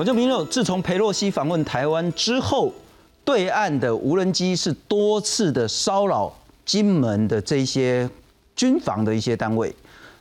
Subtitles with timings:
[0.00, 2.72] 我就明了，自从佩洛西访问台湾之后，
[3.22, 6.34] 对岸的无人机是多次的骚扰
[6.64, 8.08] 金门的这些
[8.56, 9.70] 军防的一些单位。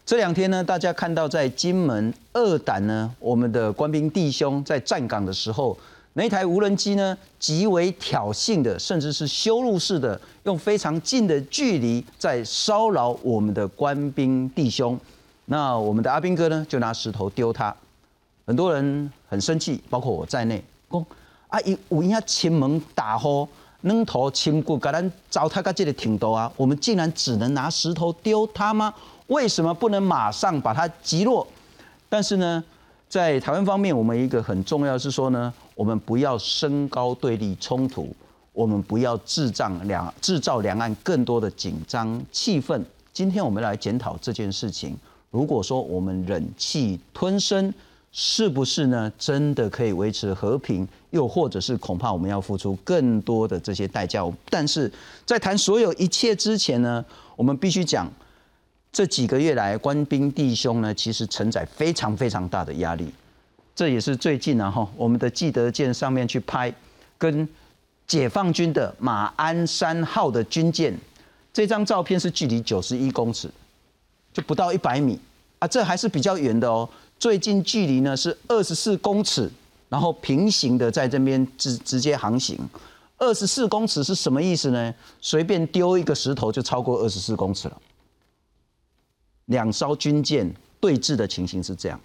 [0.05, 5.77] 这两天呢，大家看到在金门二胆呢，我们的官兵弟兄在站岗的时候，
[6.11, 14.99] 那台无人机呢，极为挑衅的，甚至是羞辱式的，用非常近的距离在骚扰我们的官兵弟兄。
[15.45, 17.73] 那我们的阿兵哥呢，就拿石头丢他。
[18.49, 21.05] 很多人很生气，包括我在内，讲
[21.49, 23.47] 啊，伊有影亲门打火，
[23.81, 26.51] 扔头亲骨，给咱糟蹋到这个程度啊！
[26.57, 28.91] 我们竟然只能拿石头丢他吗？
[29.27, 31.45] 为什么不能马上把它击落？
[32.09, 32.63] 但是呢，
[33.07, 38.11] 在台湾方面，我们一个很重要是说呢，我们不要升高对立冲突，
[38.51, 42.83] 我们不要制造两制造两岸更多的紧张气氛。
[43.13, 44.97] 今天我们来检讨这件事情。
[45.29, 47.71] 如果说我们忍气吞声，
[48.11, 49.11] 是不是呢？
[49.19, 50.87] 真的可以维持和平？
[51.11, 54.23] 又或者是恐怕我们要付出更多的这些代价？
[54.49, 54.91] 但是
[55.25, 57.03] 在谈所有一切之前呢，
[57.35, 58.11] 我们必须讲，
[58.91, 63.11] 这几个月来官兵弟兄呢，其实承载非常非常大的压力。
[63.75, 66.73] 这也是最近呢，哈，我们的记得舰上面去拍
[67.17, 67.47] 跟
[68.07, 70.97] 解放军的马鞍山号的军舰，
[71.53, 73.49] 这张照片是距离九十一公尺，
[74.33, 75.19] 就不到一百米
[75.59, 76.89] 啊，这还是比较远的哦。
[77.19, 79.51] 最近距离呢是二十四公尺，
[79.89, 82.57] 然后平行的在这边直直接航行。
[83.17, 84.95] 二十四公尺是什么意思呢？
[85.19, 87.77] 随便丢一个石头就超过二十四公尺了。
[89.47, 91.99] 两艘军舰对峙的情形是这样。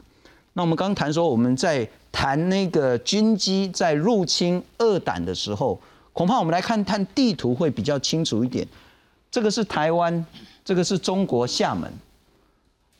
[0.54, 5.80] 那我们刚谈说我们在谈那个军机在入侵二胆的时候，
[6.12, 8.66] 恐怕我们来看看地图会比较清楚一点。
[9.30, 10.26] 这个是台湾，
[10.64, 11.92] 这个是中国厦门。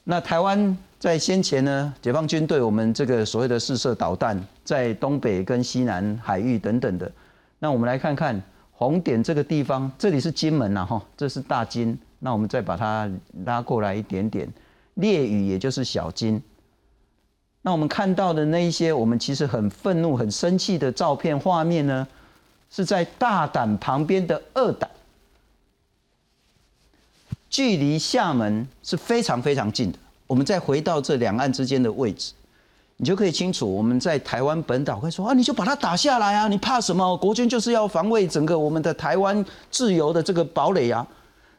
[0.05, 0.79] 那台湾。
[1.05, 7.13] 在先前呢，解放军对我们这个所谓的试射导弹，在东北跟西南海域等等的，
[7.59, 8.43] 那我们来看看
[8.73, 13.07] 红点这个地方，这里是金门呐哈，这是大金，那我们再把它
[13.45, 14.51] 拉过来一点点，
[14.95, 16.43] 烈屿也就是小金。
[17.61, 22.09] 那我们看到的那一些，我们其实很愤怒、很生气的照片画面呢，
[22.71, 24.89] 是在大胆旁边的二胆，
[27.51, 29.99] 距离厦门是非常非常近的。
[30.27, 32.33] 我们再回到这两岸之间的位置，
[32.97, 33.71] 你就可以清楚。
[33.71, 37.17] 我们在台湾本岛会说啊，你就把它打下来啊，你怕什么？
[37.19, 41.07] 国军就是要防卫整个我们的台湾自由的这个堡垒啊。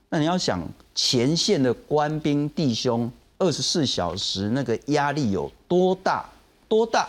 [0.09, 0.61] 那你要想
[0.93, 6.25] 前线的官兵弟兄，二十四小时那个压力有多大
[6.67, 7.07] 多大？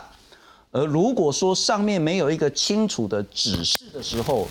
[0.73, 4.47] 而如果说上面没有一个清楚的指示的时候，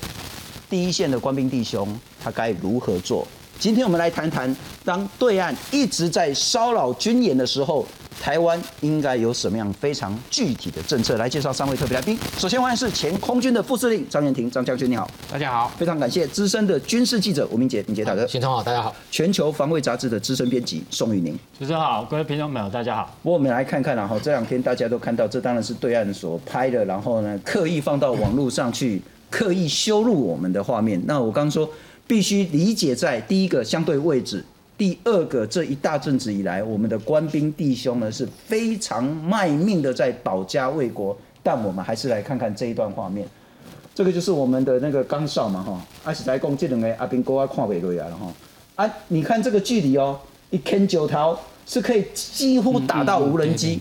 [0.68, 3.28] 第一线的官兵弟兄他该如何做？
[3.58, 7.88] 今天我们来谈谈，当对岸一直在骚扰军演的时候，
[8.22, 12.18] 台湾应该有什么样非常具体的政策来介绍三位特别来宾。
[12.38, 23.16] 首先欢迎是前空军的副司令张元廷，张将军你好，大家好，非常感谢资深的军事记者吴明杰，明杰大哥，新聪好，大家好，全球防卫杂志的资深编辑宋玉宁，主持人好，各位听众朋友大家好。
[23.24, 31.02] 我们来看看然后这两天大家都看到，这当然是对岸所拍的，然后呢刻意放到网络上去，刻意羞辱我们的画面。
[31.06, 31.68] 那我刚说。
[32.08, 34.44] 必须理解在第一个相对位置，
[34.78, 43.28] 第二个这一大阵子以来，我们的官兵弟兄呢是非常卖命的在保家卫国，但我们还是来看看这一段画面。
[43.94, 48.34] 这个就是我们的那个岗哨嘛，哈，阿是来讲这两个阿兵哥啊看不落来了哈。
[48.76, 53.80] 啊，你看这个距离哦，一 K 九条是可以几乎打到无人机。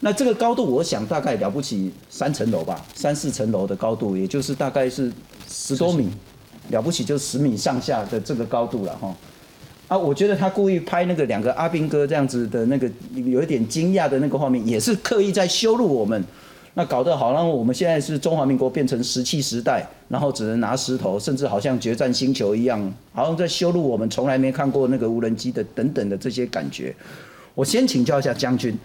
[0.00, 5.10] 那这个高度，我想大概了不起三层楼吧，三四层楼的高度，也就是大概是
[5.48, 6.10] 十多米。
[6.70, 9.16] 了不起就十米上下的这个高度了哈，
[9.88, 16.22] 啊，我觉得他故意拍那个两个阿兵哥这样子的那个有一点惊讶的那个画面，也是刻意在羞辱我们，
[16.74, 26.94] 那搞得好像我们现在是中华民国变成石器时代，然后只能拿石头，甚至好像决战星球一样，好像在羞辱我们从来没看过那个无人机的等等的这些感觉。
[27.54, 28.76] 我先请教一下将军，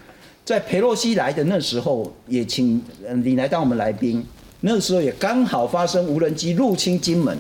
[0.45, 2.81] 在佩洛西来的那时候，也请
[3.23, 4.23] 你来当我们来宾，
[4.61, 7.37] 那时候也刚好发生无人机入侵金门。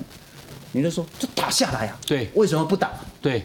[0.71, 1.99] 你就说就打下来啊？
[2.05, 2.91] 对，为什么不打？
[3.21, 3.43] 对，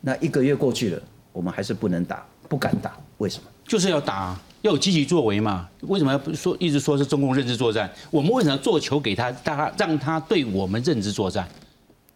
[0.00, 1.02] 那一个月过去了，
[1.32, 3.44] 我们还是不能打，不敢打，为什么？
[3.66, 5.68] 就是要打，要有积极作为嘛。
[5.82, 7.90] 为什么要说一直说是中共认知作战？
[8.10, 11.48] 我们为什么要做球给他，大家让他对我们认知作战？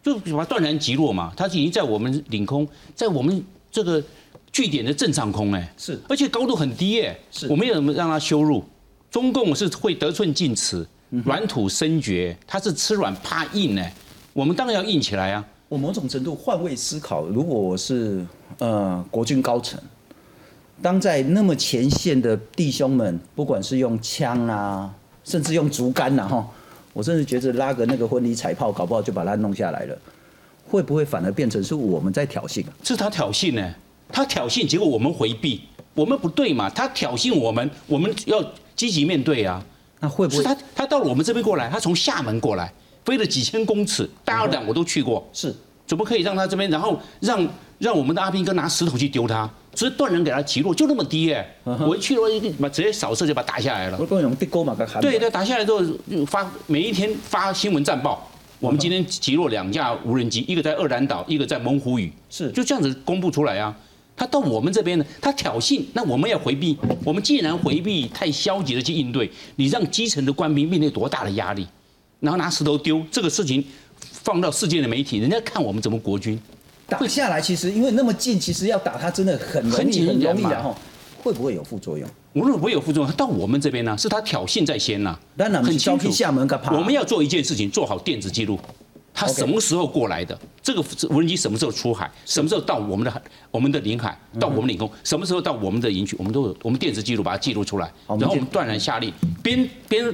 [0.03, 1.33] 就把他断然击落嘛。
[1.35, 4.03] 他已经在我们领空，在我们这个
[4.51, 8.63] 据点的正上空哎，是，而且高度很低哎，是，我们怎么让他羞辱？
[9.09, 13.93] 中共是会得寸进尺，软土生绝，他是吃软怕硬哎。
[14.37, 15.43] 我们当然要硬起来啊！
[15.67, 18.23] 我某种程度换位思考，如果我是
[18.59, 19.81] 呃国军高层，
[20.79, 24.93] 当在那么前线的弟兄们，不管是用枪啊，
[25.23, 26.47] 甚至用竹竿呐，哈，
[26.93, 29.97] 我甚至觉得拉个那个婚礼彩炮，搞不好就把它弄下来了，
[30.69, 33.73] 会不会反而变成是我们在挑衅是他挑衅呢，
[34.09, 35.63] 他挑衅，结果我们回避，
[35.95, 36.69] 我们不对嘛？
[36.69, 38.39] 他挑衅我们，我们要
[38.75, 39.65] 积极面对啊。
[39.99, 42.71] 那会不会是他他到我们这边过来，他从厦门过来，
[43.07, 45.55] 飞了几千公尺，大二党我都去过，是。
[45.85, 47.47] 怎么可以让他这边，然后让
[47.79, 53.97] 让我们的阿兵哥拿石头去丢他，直接断人给他击落，就那么低哎、我一去了一个，把直接扫射就把他打下来了。
[53.97, 54.05] 我。
[54.05, 62.51] 跟用地沟嘛，给它对，打下来之后就发每一天发新闻战报，我们今天击落两架无人机，一个在二兰岛，一个在猛虎屿，是。
[62.51, 63.73] 就这样子公布出来啊。
[64.17, 66.77] 他到我们这边呢，他挑衅，那我们要回避。
[67.05, 71.65] 我们既然回避，太消极的去应对，你让基层的官兵面对多大的压力？
[72.19, 73.63] 然后拿石头丢这个事情，
[73.99, 76.39] 放到世界的媒体，人家看我们怎么国军。
[76.87, 80.75] 打下来，其实因为那么近，其实要打它真的很容易，很简很容易单嘛然后
[81.21, 82.09] 会不会有副作用？
[82.33, 86.09] 无论不会有副作用，到我们这边呢，是他挑衅在先呐、当然很清楚。
[86.09, 88.59] 厦门我们要做一件事情，做好电子记录，
[89.13, 93.21] 他什么时候过来的，这个无人机什么时候出海，什么时候到我们的海、
[93.51, 94.39] 我们的领海，嗯。
[94.39, 99.11] 到我们领空，什么时候到我们的营区，我们都有，我们电子记录把它记录出来，然后我们断然下令，
[99.41, 100.13] 边边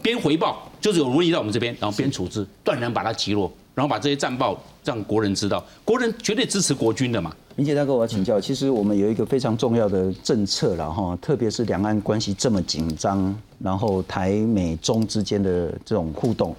[0.00, 7.34] 边回报，就是有无人机到我们这边，然后边处置，断然把它击落，然后把这些战报让国人知道，国人绝对支持国军的嘛。
[7.56, 16.54] 明杰大哥，我要请教，其实我们有一个非常重要的政策了哈，特别是两岸关系这么紧张，然后台美中之间的这种互动，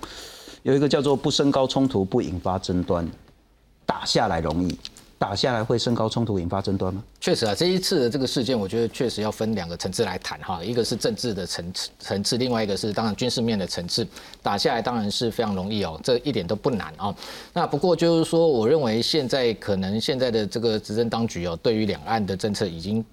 [0.64, 3.08] 有一个叫做不升高冲突，不引发争端，
[3.86, 4.76] 打下来容易，
[5.18, 7.04] 打下来会升高冲突，引发争端吗？
[7.22, 14.06] 确实啊，这一次的这个事件，我觉得确实要分两个层次来谈哈，一个是政治的层次层次，另外一个是当然军事面的层次。
[14.44, 17.16] 打下来当然是非常容易哦，这一点都不难哦。
[17.54, 23.04] 那不过就是说，我认为现在可能现在的这个执政当局哦，对于两岸的政策已经。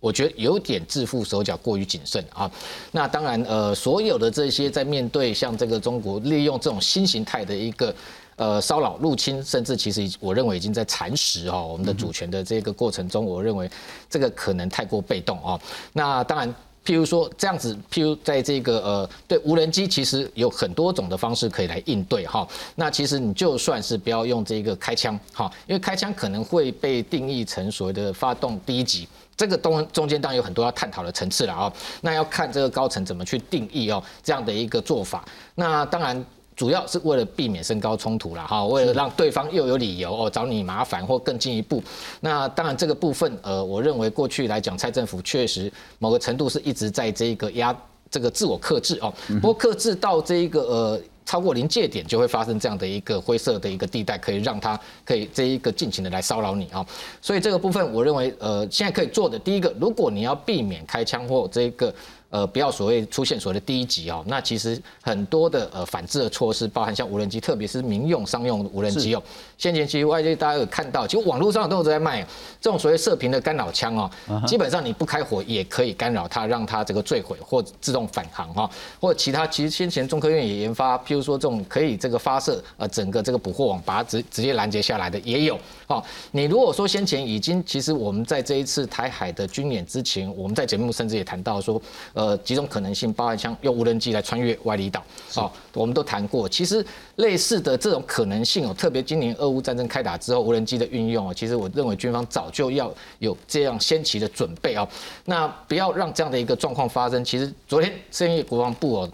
[0.00, 2.50] 我觉得有点自负手脚，过于谨慎啊。
[2.90, 7.94] 那当然，呃，所有的这些在面对像这个中国利用这种新形态的一个
[8.42, 13.70] 呃骚扰、入侵，甚至其实我认为已经在蚕食哦我们的主权的这个过程中，我认为
[14.10, 15.60] 这个可能太过被动哦。
[15.92, 16.52] 那当然。
[16.84, 22.44] 譬如说这样子，譬如在这个呃，对无人机，其实有很多种的方式可以来应对哈。
[22.74, 29.06] 那其实你就算是不要用这个开枪哈，因为开枪可能会被定义成所谓的发动第一级，
[29.36, 31.72] 这个东中间当然有很多要探讨的层次了哦。
[32.00, 35.24] 那要看这个高层怎么去定义哦这样的一个做法。
[35.54, 36.26] 那当然。
[36.62, 41.82] 主要是为了避免身高冲突啦，哈，为了让对方又有理由哦找你麻烦或更进一步。
[42.20, 47.76] 那当然这个部分，呃，我认为过去来讲，蔡政府确实某个程度是一直在这一个压
[48.08, 49.12] 这个自我克制哦。
[49.40, 56.86] 不过克制到这一个呃超过临界点，就会发生这样的一个灰色的一个地带，可以让他可以这一个尽情的来骚扰你啊。
[57.20, 61.92] 所以这个部分，我认为呃现在可以做的第一个，如果你要避免开枪或这个。
[62.32, 69.22] 呃，不要所谓出现所谓的第一级哦，那其实很多的呃反制的措施，包含像无人机，特别是民用商用无人机哦。
[69.58, 72.26] 先前其实外界大家有看到，其实网络上都有在卖
[72.58, 74.10] 这种所谓射频的干扰枪哦，
[74.46, 79.46] 基本上你不开火也可以干扰它，让它这个坠毁或自动返航哈，或者其他。
[79.46, 86.02] 其实先前中科院也研发，譬如说这种可以这个发射呃整个这个捕获网，把它直直接拦截下来的也有哦。
[86.30, 91.80] 你如果说先前已经，其实我们在这一次台海的军演之前，我们在节目甚至也谈到说，
[92.14, 95.02] 呃，几种可能性，包含像用无人机来穿越外离岛，
[95.36, 96.48] 哦，我们都谈过。
[96.48, 96.84] 其实
[97.16, 104.88] 类似的这种可能性哦，特别今年俄乌战争开打之后，无人机的运用哦，其实我认为军方早就要有这样先期的准备哦。
[105.24, 107.24] 那不要让这样的一个状况发生。
[107.24, 109.10] 其实昨天深夜国防部哦。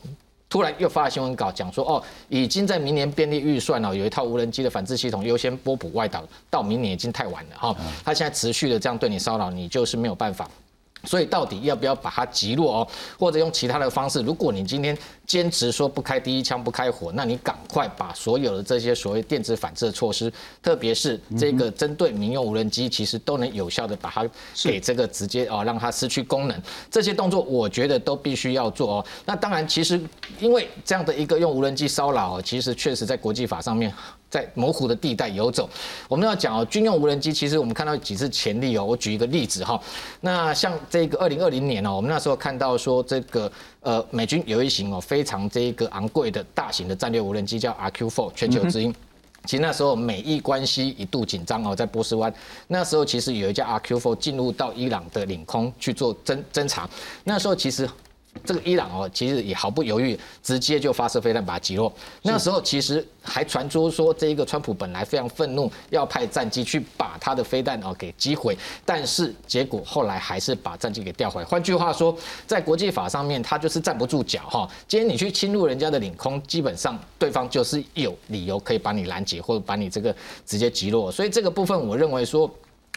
[0.51, 7.77] 突然又发了新闻稿讲说，哦，已经在明年编列预算了，有一套无人机的反制系统优先拨补外岛，到明年已经太晚了哈。
[8.03, 10.49] 他现在持续的这样对你骚扰，你就是没有办法。
[11.05, 12.89] 所以到底要不要把它击落哦，
[13.19, 14.21] 或者用其他的方式？
[14.23, 24.29] 如果你今天坚持说不开第一枪不开火，那你赶快把所有的这些所谓电子反制的措施，特别是这个针对民用无人机，其实都能有效的把它
[24.63, 26.63] 给这个直接哦让它失去功能。
[26.91, 29.07] 这些动作我觉得都必须要做哦。
[29.25, 30.01] 那当然，其实
[30.41, 33.93] 因为这样的一个用无人机骚扰哦，其实确实在国际法上面。
[34.31, 35.69] 在模糊的地带游走，
[36.09, 38.85] 我们要讲哦，军用无人机其实我们看到几次潜力哦。
[38.85, 39.81] 我举一个例子哈，
[40.21, 48.95] 那像这个二零二零年哦，我们那时候看到说这个呃美军有一型哦非常这个昂贵的大型的战略无人机叫 RQ4 全球之鹰。
[49.45, 52.33] 其实那时候美伊关系一度紧张哦，在波斯湾
[52.67, 56.89] 那时候其实有一架 RQ4 进入到伊朗的领空去做侦侦查，
[57.25, 57.89] 那时候其实。
[58.45, 61.93] 这个伊朗哦，其实也毫不犹豫，直接就发射飞弹把它击落。
[62.23, 71.47] 那时候其实还传出说，这一个川普本来非常愤怒，要派战机去把他的飞弹哦给击毁，但是结果后来还是把战机给调回来。
[71.47, 72.17] 换句话说，
[72.47, 74.69] 在国际法上面，他就是站不住脚哈。
[74.87, 80.15] 今天你去侵入人家的领空，基本上对方就是有理由可以把你拦截或者把你这个
[80.47, 81.11] 直接击落。
[81.11, 82.51] 所以这个部分，我认为说。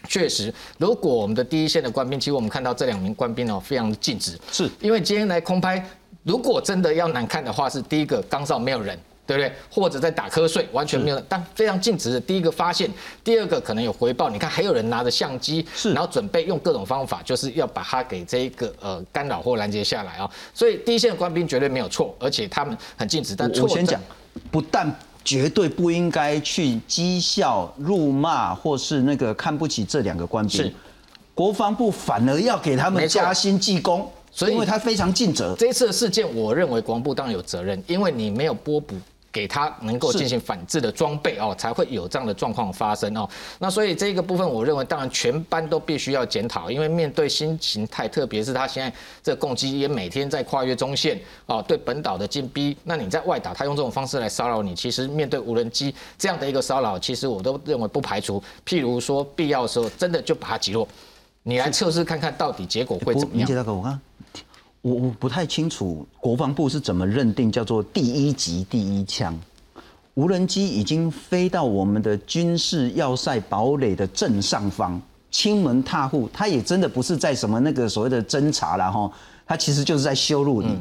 [0.08, 5.84] 确实，如果我们的第一线的官兵，其实我们看到这两名官兵哦，非常的尽职，是因为今天来空拍，
[6.24, 9.52] 如果真的要难看的话，是第一个岗哨没有人，对不对？
[9.70, 12.20] 或者在打瞌睡，完全没有，但非常尽职的。
[12.20, 12.92] 第一个发现，
[13.24, 14.30] 第二个可能有回报。
[14.30, 20.30] 你看，还有人拿着相机，是，然后准备用各种方法，就是要把它给这一个呃干扰或拦截下来啊。
[20.54, 23.36] 所以第一线的官兵绝对没有错，而且他们很尽职。
[23.36, 24.02] 但我先讲，
[24.52, 24.94] 不但。
[25.24, 30.58] 绝对不应该去讥笑、辱骂，或是那个看不起这两个官兵。
[30.58, 30.74] 是，
[31.34, 35.56] 国防部反而要给他们加薪记功，所以因为他非常尽责。
[35.58, 38.96] 这一次的事件，我认为国防部当然有责任，因为你没有拨补。
[39.32, 43.28] 给他能够进行反制的装备哦，才会有这样的状况发生哦。
[43.60, 52.76] 那所以这个部分，我认为当然全班都必须要检讨，因为面对新形态，特别是他现在这攻击也每天在跨越中线哦，对本岛的进逼。
[52.84, 60.88] 那你在外岛，他用这种方式来骚扰你，其实面对无人机这样的一个骚扰，其实我都认为不排除，譬如说必要的时候，真的就把它击落。
[61.44, 63.50] 你来测试看看到底结果会怎么样？
[63.56, 64.00] 大哥，我看。
[64.82, 69.38] 我我不太清楚国防部是怎么认定叫做第一级第一枪，
[70.16, 79.12] 无人机已经飞到我们的军事要塞堡垒的正上方，亲门踏户，它也真的不是在什么那个所谓的侦查了哈，
[79.46, 80.76] 它其实就是在羞辱你。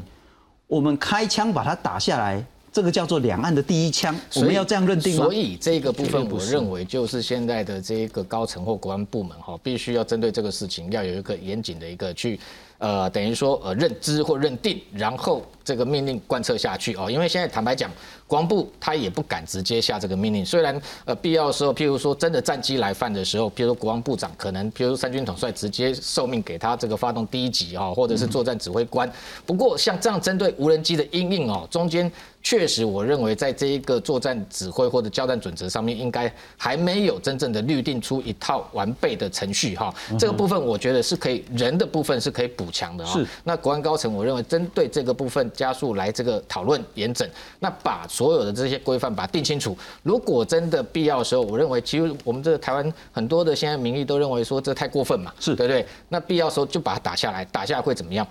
[0.66, 5.24] 我们开枪把它打下来，这个叫做两岸的第一枪，我们要这样认定吗？
[5.24, 12.38] 所以这个部分，我认为就是现在的这个高层或国安部门哈，必须要针对这个事情，要有一个严谨的一个去。
[12.78, 17.10] 呃，等于说呃认知或认定，然后这个命令贯彻下去哦。
[17.10, 17.90] 因为现在坦白讲，
[18.26, 20.42] 国防部他也不敢直接下这个命令。
[20.42, 29.12] 虽然呃必要的时候，譬如说真的战机来犯的时候，譬如说国防部长可能，譬如三军统帅直接受命给他这个发动第一级哈，或者是作战指挥官。
[29.44, 32.10] 不过像这样针对无人机的阴影哦，中间。
[32.42, 39.94] 确实，我认为在这一个作战指挥或者交战准则上面，应该还没有真正的律定出一套完备的程序哈。
[40.18, 43.12] 这个部分我觉得是可以，人的部分是可以补强的哈。
[43.12, 43.26] 是。
[43.44, 47.28] 那国安高层，我认为针对这个部分加速来这个讨论严整，
[47.58, 49.76] 那把所有的这些规范把它定清楚。
[50.02, 55.86] 如果真的必要的时候，我认为其实我们这个台湾很多的现在民意都认为说这太过分嘛，是对不对？
[56.08, 58.26] 那必要时候就把它打下来，打下来会怎么样？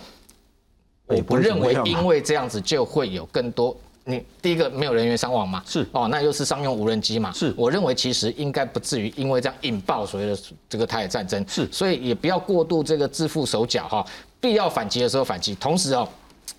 [1.06, 3.78] 我不认为因为这样子就会有更多。
[4.10, 5.64] 你第一个没有人员伤亡嘛？
[5.66, 7.32] 是哦，那又是商用无人机嘛？
[7.32, 10.38] 是，我认为其实应该不至于因为这样引爆所谓的
[10.68, 11.46] 这个台海战争。
[11.48, 14.06] 是，所以也不要过度这个自负手脚哈，
[14.42, 16.10] 必要反击的时候反击，同时哦。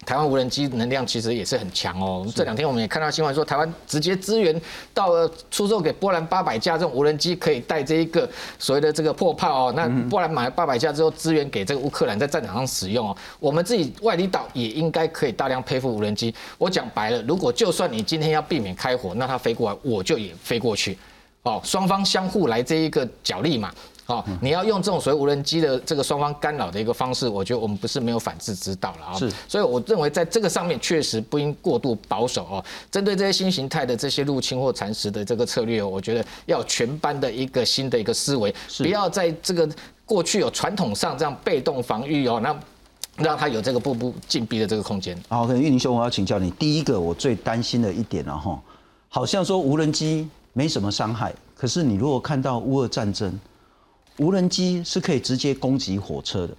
[0.06, 2.26] 台湾无人机能量其实也是很强哦。
[2.34, 4.60] 这两天我们也看到新闻说，台湾直接支援
[4.94, 8.28] 到了出售给波兰八百架这种无人机，可以带这一个
[8.58, 9.72] 所谓的这个破炮哦。
[9.76, 13.16] 那波兰买了八百架之后，支援给这个乌克兰在战场上使用哦。
[13.38, 16.34] 我们自己外里岛也应该可以大量配付无人机。
[16.58, 20.96] 我讲白了，如果就算你今天要避免开火，那它飞过来，我就也飞过去。
[21.42, 23.72] 哦，双方相互来这一个角力嘛。
[24.10, 29.14] 哦，你要用这种所谓无人机的这个双方干扰的一个方式，我觉得我们不是没有反制之道了啊。
[29.14, 32.64] 是，所以我认为在这个上面确实不应过度保守哦。
[32.90, 39.68] 针对这些新形态的这些入侵或蚕食的这个策略，我觉得要全班的一个新的一个思维，不要在这个
[40.04, 42.58] 过去有传统上这样被动防御哦，那
[43.16, 45.16] 让他有这个步步进逼的这个空间。
[45.28, 48.60] 好，可能玉林兄，我要请教你，第一个我最担心的一点了哈，
[49.08, 53.38] 好像说无人机没什么伤害，可是你如果看到乌俄战争。
[54.20, 56.54] 无人机是可以直接攻击火车的，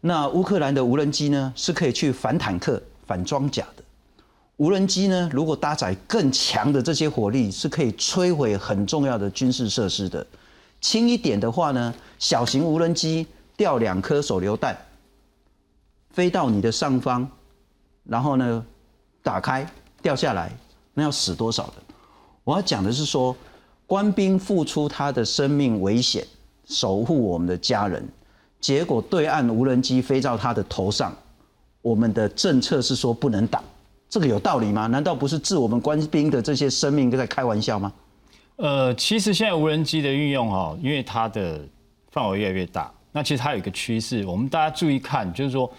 [0.00, 3.82] 那乌克兰的无人机呢是可以去反坦克、反装甲的。
[4.58, 10.24] 无人机呢，如果搭载更强的这些火力，是可以摧毁很重要的军事设施的。
[10.80, 13.26] 轻一点的话呢，小型无人机
[13.56, 14.78] 掉两颗手榴弹，
[16.10, 17.28] 飞到你的上方，
[18.04, 18.64] 然后呢
[19.24, 19.68] 打开
[20.00, 20.56] 掉下来，
[20.94, 21.96] 那要死多少人？
[22.44, 23.36] 我要讲的是说，
[23.88, 26.24] 官兵付出他的生命危险。
[26.66, 28.06] 守护我们的家人，
[28.60, 31.16] 结果对岸无人机飞到他的头上，
[31.80, 33.62] 我们的政策是说不能打，
[34.08, 34.86] 这个有道理吗？
[34.88, 37.92] 难道不是置我们官兵的这些生命在开玩笑吗？
[38.56, 41.60] 呃，其实现在无人机的运用哈，因为它的
[42.10, 45.70] 范围越来越大，那其实它有一个趋势，我们大家注意看，就是说，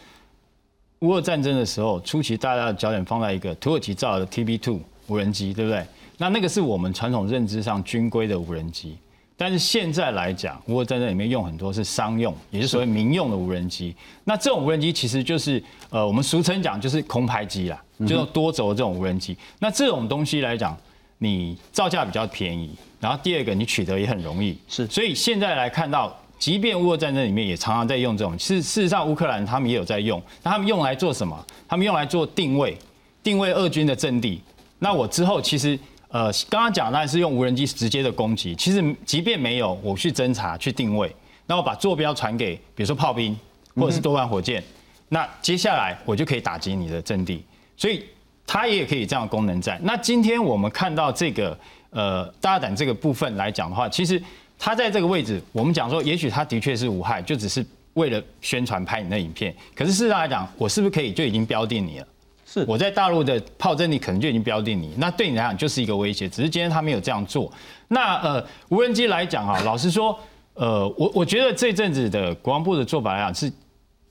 [0.99, 5.85] 乌俄战争的时候初期，大家的焦点放在一个土耳其造的 TB2 无人机，对不对？
[6.17, 8.97] 那那个是我们传统认知上军规的无人机。
[9.39, 13.95] 但是现在来讲，乌俄战争里面用很多是商用，也是所谓民用的无人机。
[14.23, 19.37] 那这种无人机其实就是呃，我们俗称讲就是空拍机啦，就是多轴这种无人机。
[19.59, 20.75] 那这种东西来讲，
[21.19, 24.57] 你造价比较便宜，然后第二个你取得也很容易。
[24.67, 30.19] 是所以现在来看到，即便乌俄战争里面也常常在用这种，事事实上乌克兰他们也有在用。
[30.41, 31.45] 那他们用来做什么？
[31.67, 32.75] 他们用来做定位，
[33.21, 34.41] 定位俄军的阵地。
[34.79, 35.77] 那我之后其实。
[36.09, 41.13] 呃，刚刚讲那是用无人机直接的攻击，其实即便没有，我去侦查、去定位，
[41.45, 43.37] 那我把坐标传给，比如说炮兵
[43.75, 44.63] 或者是多管火箭，
[45.09, 47.43] 那接下来我就可以打击你的阵地，
[47.75, 48.05] 所以
[48.45, 49.77] 它也可以这样功能在。
[49.83, 51.57] 那今天我们看到这个
[51.89, 54.21] 呃大胆这个部分来讲的话，其实
[54.57, 62.07] 它在这个位置，我们讲说，也许它的确是无害，就只是为了宣传拍你的影片，可是事实上来讲，我是不是可以就已经标定你了？
[62.49, 66.29] 是我在大陆的炮阵地可能就已经标定你，那对你来讲就是一个威胁。
[66.29, 67.51] 只是今天他没有这样做。
[67.89, 70.17] 那呃，无人机来讲啊，老实说，
[70.53, 73.51] 呃，我我觉得这阵子的国防部的做法来讲是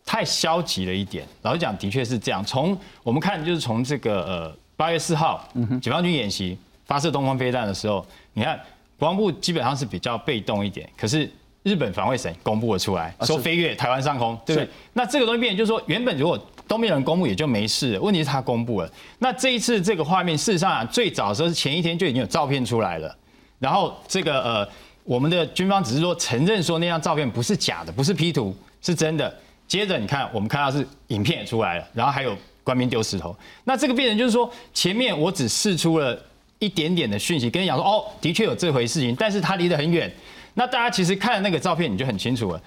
[0.05, 1.27] 太消极了一点。
[1.43, 2.45] 老实讲，的确是这样。
[2.45, 5.49] 从我们看，就是从这个呃八月四号，
[5.81, 8.61] 解放军演习发射东方飞弹的时候，你看
[8.99, 10.87] 国防部基本上是比较被动一点。
[10.95, 11.29] 可是
[11.63, 14.71] 日本防卫省公布了出来，说飞越台湾上空，对不对？
[14.93, 16.39] 那这个东西变，就是说原本如果
[16.69, 18.91] 都没有人公布也就没事，问题是他公布了。
[19.19, 23.17] 那这一次这个画面，事实上，最早的时候是前一天就已经有照片出来了。
[23.59, 24.69] 然后这个呃，
[25.05, 29.35] 我们的军方只是说承认说那张照片不是假的，不是 P 图，是真的。
[29.69, 33.35] 接着你看，我们看到是影片也出来了，然后还有官兵丢石头。
[33.65, 36.17] 那这个变成就是说，前面我只试出了
[36.59, 40.13] 一点点的讯息，跟你讲说哦，的确有这回事情，但是他离得很远。
[40.55, 42.61] 那大家其实看了那个照片，你就很清楚了。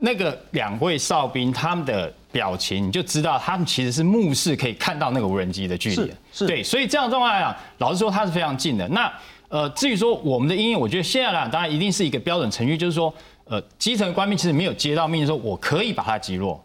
[0.00, 6.12] 那个两位哨兵他们的表情，你就知道他们其实是目视可以看到那个无人机的距离。
[6.32, 8.86] 是，对，所以这样的状况来讲，老实说它是非常近的。
[8.90, 9.12] 那
[9.48, 13.12] 呃，至于说我们的应用，我觉得现在来讲，当然一定是一个标准程序，就是说，
[13.46, 16.62] 呃，基层官兵其实没有接到命令说我可以把它击落，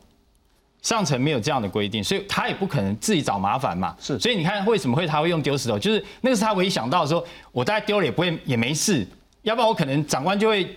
[0.83, 3.95] 上层没有这样的规定，所以他也不可能自己找麻烦嘛。
[3.99, 9.07] 是，所以你看为什么会他会用丢石头，就是那个是他唯一想到说，我大概丢了也不会也没事，
[9.41, 10.75] 要不然我可能长官就会。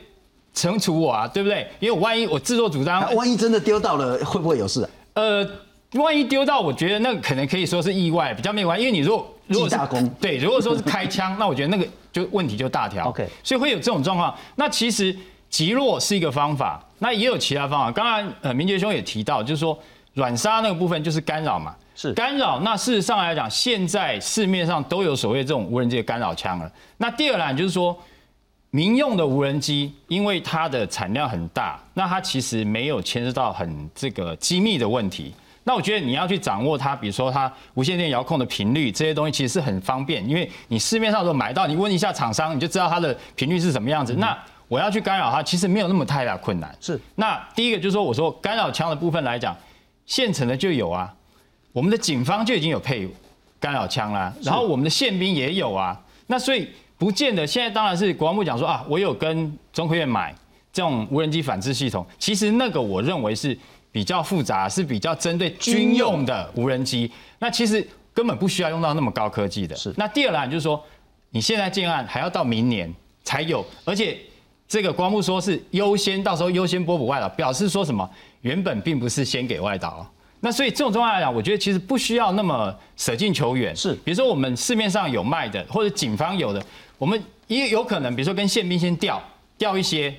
[0.57, 1.69] 惩处我啊，对不对？
[1.79, 4.89] 因为我万一我自作主张，万一真的丢到了，会不会有事？
[5.13, 5.47] 呃，
[5.93, 8.85] 万一丢到，我觉得那可能可以说是意外，比较没关系。
[8.85, 13.05] 因为你如果如果是大功，对，如果说是开枪，那我觉得那个就问题就大条。
[13.11, 14.35] OK，所以会有这种状况。
[14.55, 15.15] 那其实
[15.51, 17.93] 击落是一个方法，那也有其他方法。
[17.93, 19.79] 刚刚呃明杰兄也提到，就是说
[20.15, 22.61] 软杀那个部分就是干扰嘛，是干扰。
[22.61, 26.73] 那事实上来讲，现在市面上都有所谓这种无人机的干扰枪了。
[26.97, 27.95] 那第二栏就是说。
[28.71, 35.33] 民用的无人机，因为它的产量很大，那它其实没有牵涉到很这个机密的问题。
[35.65, 44.15] 那我觉得你要去掌握它，比如说它无线电遥控的频率这些东西，其实是很方便，因为你市面上都买到，你问一下厂商，你就知道它的频率是什么样子。
[44.15, 44.37] 那
[44.69, 46.77] 我要去干扰它，其实没有那么太大困难。
[46.81, 47.01] 是。
[47.15, 49.57] 那第一个就是说，我说干扰枪的部分来讲，
[50.05, 51.13] 现成的就有啊，
[51.73, 53.09] 我们的警方就已经有配
[53.59, 56.69] 干扰枪啦，然后我们的宪兵也有啊，那所以。
[56.99, 60.35] 不见得，现在当然是国防部讲说啊，我有跟中科院买
[60.73, 62.07] 这种无人机反制系统。
[62.19, 63.57] 其实那个我认为是
[63.93, 67.11] 比较复杂，是比较针对军用的无人机。
[67.39, 69.77] 那其实根本不需要用到那么高科技的。
[69.77, 69.93] 是。
[69.97, 70.83] 那第二栏就是说，
[71.31, 72.91] 你现在建案还要到明年
[73.25, 74.19] 才有，而且
[74.67, 78.09] 这个国防部说是优先，到时候优先拨补外岛，表示说什么？
[78.41, 80.11] 原本并不是先给外岛。
[80.41, 83.75] 那所以这种状况来讲，我觉得其实不需要那么舍近求远。
[83.77, 83.95] 是。
[84.05, 86.63] 比如说我们市面上有卖的，或者警方有的。
[86.99, 89.23] 我们也有可能，比如说跟宪兵先调
[89.59, 90.15] 调一些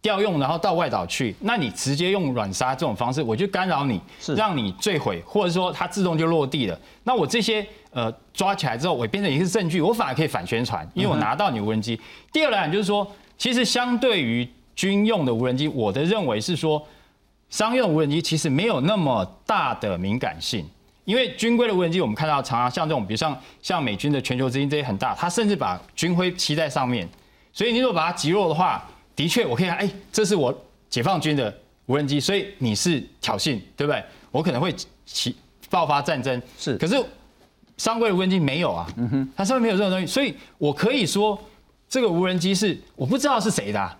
[0.00, 1.34] 调用，然后到外岛去。
[1.40, 4.00] 那你直接用软杀这种方式，我就干扰你，
[4.36, 6.78] 让你坠毁，或者说它自动就落地了。
[7.04, 12.00] 那我这些呃抓起来之后，我变成一个证据，我反而可以反宣传，因为我拿到你无人机。
[12.32, 16.86] 第二来就是说，其实相对于军用的无人机，我的认为是说，
[17.50, 20.64] 商用无人机其实没有那么大的敏感性。
[21.06, 27.08] 因为军规的无人机，我们看到常常像这种，比如像像美军的全球之星这些很大，它甚至把军徽漆在上面。
[27.52, 30.52] 所以你如果把它击落的话，的确我可以看，哎，这是我
[30.90, 34.02] 解放军的无人机，所以你是挑衅，对不对？
[34.32, 35.34] 我可能会起
[35.70, 36.42] 爆发战争。
[36.58, 37.00] 是，可是
[37.76, 41.38] 商规的无人机没有啊，嗯哼，它上面没有这种东西，所以我可以说
[41.88, 43.96] 这个无人机是我不知道是谁的。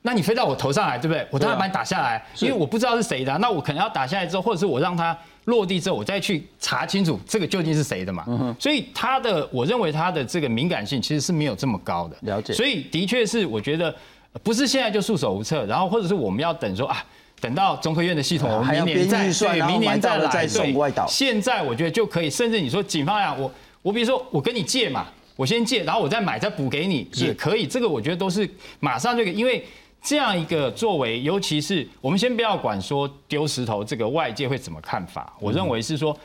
[0.00, 1.26] 那你飞到我头上来，对不对？
[1.30, 3.36] 我当然把你打下来，因为我不知道是谁的。
[3.36, 5.14] 那我可能要打下来之后，或者是我让它。
[5.46, 8.54] 落地之后，我再去查清楚这个究竟是谁的嘛？
[8.60, 12.16] 所以它的，我认为它的这个敏感性其实是没有这么高的。
[12.22, 12.52] 了解。
[12.52, 13.94] 所以的确是，我觉得
[14.42, 17.04] 不是现在就束手无策，然后或者是我们要等说啊，
[17.40, 21.06] 等到中科院的系统，我们明年再对，明年再来送外岛。
[21.06, 23.50] 现在我觉得就可以，甚至你说警方呀，我
[23.82, 25.06] 我比如说我跟你借嘛，
[25.36, 27.66] 我先借，然后我再买再补给你也可以。
[27.66, 28.48] 这个我觉得都是
[28.80, 29.64] 马上就可以，因为
[30.06, 36.16] 这样一个作为，尤其是我们先不要管说丢石头这个外界会怎么看法，我认为是说，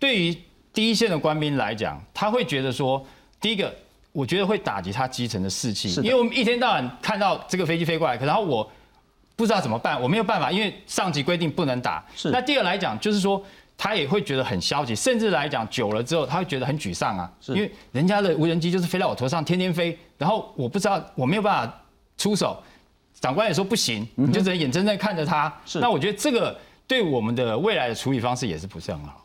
[0.00, 0.36] 对于
[0.72, 3.00] 第一线的官兵来讲，他会觉得说，
[3.40, 3.72] 第一个，
[4.10, 8.68] 我觉得会打击他基层的士气，因为我们一天到晚看到这个飞机飞过来，可然后我
[9.36, 12.04] 不知道怎么办，我没有办法，因为上级规定不能打。
[12.16, 12.30] 是。
[12.30, 13.40] 那第二来讲，就是说
[13.76, 21.82] 他也会觉得很消极，甚至来讲久了之后，他会觉得很沮丧啊，因为人家的无人机就是飞到我头上，天天飞，然后我不知道，我没有办法
[22.16, 22.60] 出手，
[23.20, 25.48] 长官也说不行，你就只能眼睁睁看着他。
[25.48, 29.24] 嗯是那我觉得这个对我们的未来的处理方式也是不是很好。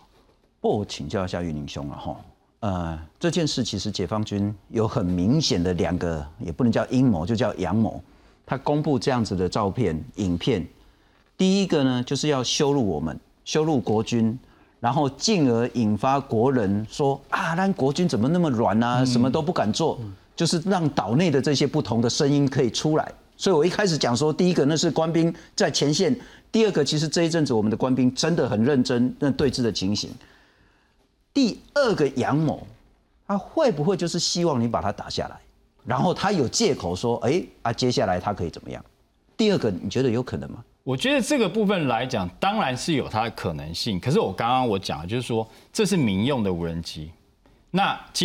[0.59, 2.15] 不我请教一下玉林兄了哈，
[2.61, 8.01] 呃，这件事其实解放军有很明显的两个，也不能叫阴谋，就叫阳谋。
[8.45, 10.65] 他公布这样子的照片、影片，
[11.37, 14.37] 第一个呢，就是要羞辱我们，羞辱国军，
[14.79, 19.99] 然后进而引发国人说啊，那国军怎么那么软啊，什么都不敢做，
[20.35, 23.11] 就是让岛内的这些不同的声音可以出来。
[23.43, 26.17] 所以我一开始讲说，第一个那是官兵在前线，
[26.49, 30.09] 第二个其实这一阵子我们的官兵真的很认真那对峙的情形。
[31.33, 32.65] 第二个阳谋，
[33.27, 35.37] 他会不会就是希望你把他打下来，
[35.83, 38.81] 然后他有借口说，哎啊，接下来他可以怎么样？
[39.35, 40.63] 第二个，你觉得有可能吗？
[40.85, 43.99] 我觉得这个部分来讲，当然是有它的可能性。
[43.99, 47.11] 可是我刚刚我讲的就是说，这是民用的无人机，
[47.71, 48.21] 那基。